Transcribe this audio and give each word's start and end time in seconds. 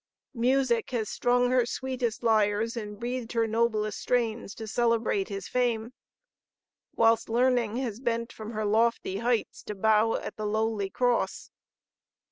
Music 0.33 0.89
has 0.89 1.09
strung 1.09 1.51
her 1.51 1.63
sweetest 1.63 2.23
lyres 2.23 2.75
and 2.75 2.99
breathed 2.99 3.33
her 3.33 3.45
noblest 3.45 3.99
strains 3.99 4.55
to 4.55 4.65
celebrate 4.67 5.27
his 5.29 5.47
fame; 5.47 5.93
whilst 6.95 7.29
Learning 7.29 7.75
has 7.75 7.99
bent 7.99 8.33
from 8.33 8.49
her 8.53 8.65
lofty 8.65 9.17
heights 9.17 9.61
to 9.61 9.75
bow 9.75 10.15
at 10.15 10.37
the 10.37 10.47
lowly 10.47 10.89
cross. 10.89 11.51